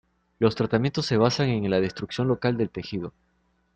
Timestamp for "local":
2.27-2.57